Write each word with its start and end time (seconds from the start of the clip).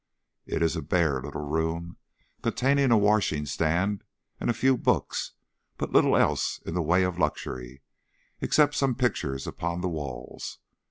It 0.47 0.63
is 0.63 0.75
a 0.75 0.81
bare 0.81 1.21
little 1.21 1.47
room, 1.47 1.97
containing 2.41 2.89
a 2.89 2.97
washing 2.97 3.45
stand 3.45 4.03
and 4.39 4.49
a 4.49 4.53
few 4.55 4.75
books, 4.75 5.33
but 5.77 5.91
little 5.91 6.17
else 6.17 6.57
in 6.65 6.73
the 6.73 6.81
way 6.81 7.03
of 7.03 7.19
luxury, 7.19 7.83
except 8.39 8.73
some 8.73 8.95
pictures 8.95 9.45
upon 9.45 9.81
the 9.81 9.89
walls. 9.89 10.57